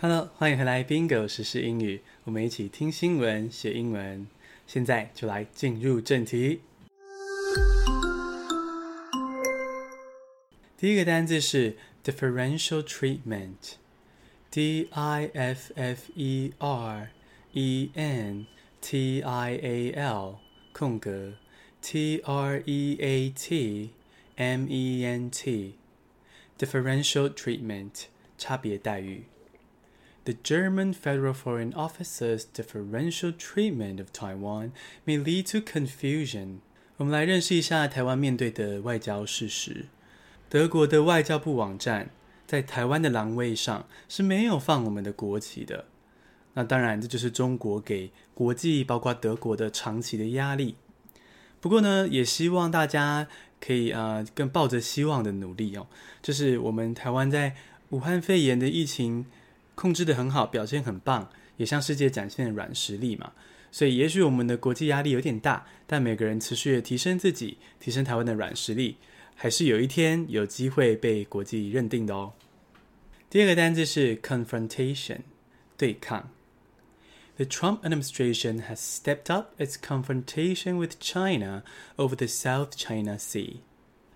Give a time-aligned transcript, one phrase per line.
[0.00, 4.28] Hello，欢迎回来，Bingo 时英语，我们一起听新闻学英文。
[4.64, 6.60] 现在就来进入正题。
[10.76, 17.10] 第一个单字是 differential treatment，D I F F E R
[17.54, 18.46] E N
[18.80, 20.38] T I A L
[20.72, 21.32] 空格
[21.82, 23.90] T R E A T
[24.36, 28.04] M E N T，differential treatment
[28.38, 29.24] 差别待遇。
[30.28, 34.72] The German Federal Foreign Office's differential treatment of Taiwan
[35.06, 36.58] may lead to confusion.
[36.98, 39.86] 我们来认识一下台湾面对的外交事实。
[40.50, 42.10] 德国的外交部网站
[42.46, 45.86] 在台湾的栏位上是没有放我们的国旗的。
[46.52, 50.74] 那当然，这就是中国给国际，包括德国的长期的压力。
[51.58, 53.26] 不过呢，也希望大家
[53.58, 55.86] 可以呃，更抱着希望的努力哦。
[56.20, 57.56] 就是我们台湾在
[57.88, 59.24] 武汉肺炎的疫情。
[59.78, 63.30] 控制得很好，表现很棒，也向世界展现了软实力嘛。
[63.70, 68.96] 所以，也许我们的国际压力有点大，但每个人持续的提升自己，提升台湾的软实力，
[69.36, 72.32] 还是有一天有机会被国际认定的哦。
[73.30, 75.18] 第二个单字是 confrontation，
[75.76, 76.28] 对抗。
[77.36, 81.62] The Trump administration has stepped up its confrontation with China
[81.94, 83.58] over the South China Sea。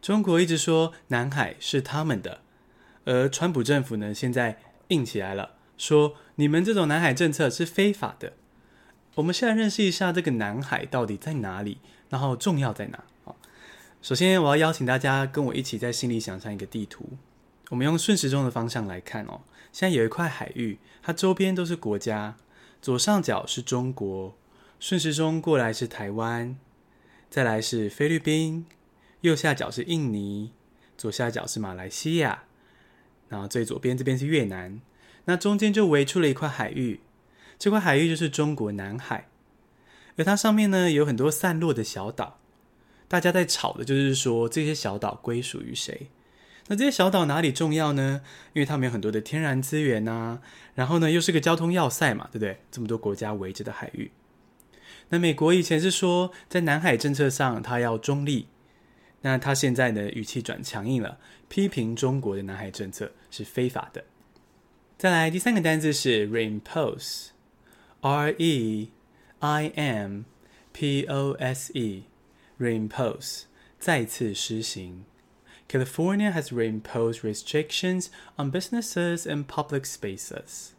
[0.00, 2.40] 中国一直说南海是他们的，
[3.04, 4.58] 而川普政府呢，现在。
[4.90, 8.34] 硬起来了，说你们这种南海政策是非法的。
[9.16, 13.04] 我们现在认识一下这个南海到底在哪里，然后重要在哪？
[14.02, 17.18] 首先我要邀请大家跟我一起在心里想象一个地图。
[17.68, 22.36] 我们用顺时钟的方向来看哦，现在有一块海域，它周边都是国家，
[22.80, 24.34] 左上角是中国，
[24.78, 26.56] 顺时钟过来是台湾，
[27.28, 28.64] 再来是菲律宾，
[29.20, 30.52] 右下角是印尼，
[30.96, 32.44] 左下角是马来西亚。
[33.30, 34.80] 然后最左边这边是越南，
[35.26, 37.00] 那中间就围出了一块海域，
[37.56, 39.28] 这块海域就是中国南海，
[40.16, 42.40] 而它上面呢有很多散落的小岛，
[43.06, 46.10] 大家在吵的就是说这些小岛归属于谁？
[46.66, 48.22] 那这些小岛哪里重要呢？
[48.52, 50.40] 因为它们有很多的天然资源啊，
[50.74, 52.58] 然后呢又是个交通要塞嘛，对不对？
[52.72, 54.10] 这么多国家围着的海域，
[55.10, 58.48] 那美国以前是说在南海政策上它要中立。
[59.22, 64.04] 那他现在呢，语气转强硬了，批评中国的南海政策是非法的。
[64.96, 68.90] 再来第三个单字是 reimpose，R E
[69.38, 70.22] I M
[70.72, 73.42] P O S E，reimpose
[73.78, 75.04] 再次施行。
[75.68, 80.70] California has reimposed restrictions on businesses and public spaces。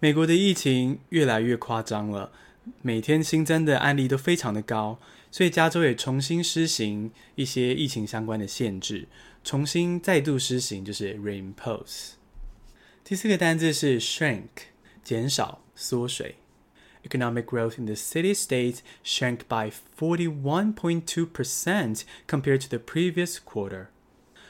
[0.00, 2.32] 美国的疫情越来越夸张了，
[2.80, 4.98] 每天新增的案例都非常的高。
[5.32, 9.08] 所以加州也重新施行一些疫情相关的限制，
[9.42, 12.10] 重新再度施行就是 reimpose。
[13.02, 14.48] 第四个单字是 shrink，
[15.02, 16.36] 减少、缩水。
[17.08, 23.86] Economic growth in the city-state shrank by 41.2% compared to the previous quarter。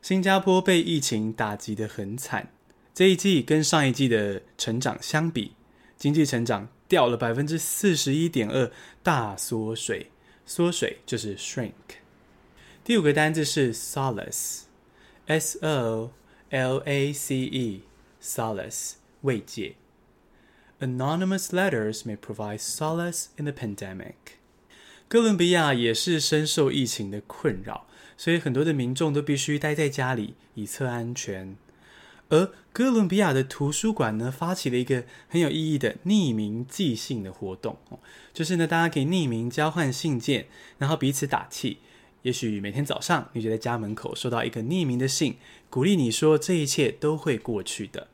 [0.00, 2.52] 新加坡被疫情打击得很惨，
[2.94, 5.56] 这一季跟上一季的成长相比，
[5.96, 8.70] 经济成长掉了百分之四十一点二，
[9.02, 10.12] 大缩水。
[10.46, 11.72] 缩水就是 shrink。
[12.84, 16.12] 第五个单字是 solace，s o
[16.50, 18.92] l a c e，solace
[19.22, 19.74] 慰藉。
[20.78, 24.14] Anonymous letters may provide solace in the pandemic。
[25.08, 27.86] 哥伦比亚也是深受疫情的困扰，
[28.16, 31.56] 所以很多的民众都必须待在家里以测安全。
[32.28, 37.78] 而哥伦比亚的图书馆呢，发起了一个很有意义的匿名寄信的活动，
[38.34, 40.46] 就是呢，大家可以匿名交换信件，
[40.78, 41.78] 然后彼此打气。
[42.22, 45.36] 也许每天早上，你就在家门口收到一个匿名的信，
[45.70, 48.08] 鼓励你说这一切都会过去的。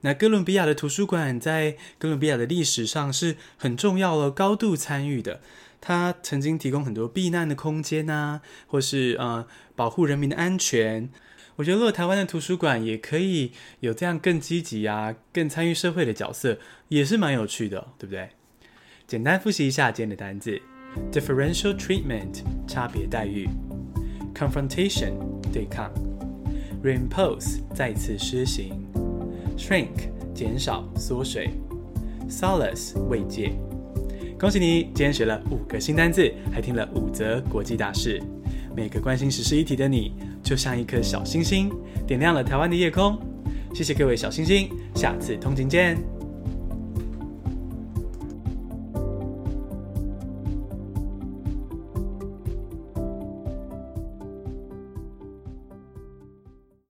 [0.00, 5.40] 那哥伦比亚的图书馆在哥伦比亚的历史上是很重要的，高度参与的。
[5.80, 11.08] 它曾经提供很多避难的空间啊，或是呃保护人民的安全。
[11.56, 18.30] 我觉得，如果台湾的图书馆也可以有这样更积极啊、更参与社会的角色，也是蛮有趣的，对不对？
[19.06, 20.60] 简单复习一下今天的单字
[21.12, 23.48] ：differential treatment 差别待遇
[24.34, 25.12] ，confrontation
[25.52, 25.92] 对抗
[26.82, 28.72] ，reimpose 再次施行
[29.56, 31.50] ，shrink 减少缩水
[32.28, 33.52] ，solace 慰藉。
[34.36, 38.20] 恭喜你，今天学了五个新单字，还听了五则国际大事。
[38.76, 40.12] 每个关心时事议题的你，
[40.42, 41.70] 就像一颗小星星，
[42.06, 43.16] 点亮了台湾的夜空。
[43.72, 46.13] 谢谢各位小星星，下次通勤见。